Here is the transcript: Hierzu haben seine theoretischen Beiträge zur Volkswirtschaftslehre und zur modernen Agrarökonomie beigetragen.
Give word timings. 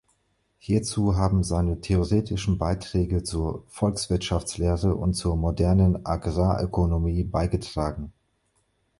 Hierzu 0.57 1.13
haben 1.15 1.43
seine 1.43 1.79
theoretischen 1.79 2.57
Beiträge 2.57 3.21
zur 3.21 3.65
Volkswirtschaftslehre 3.67 4.95
und 4.95 5.13
zur 5.13 5.35
modernen 5.35 6.07
Agrarökonomie 6.07 7.23
beigetragen. 7.23 8.11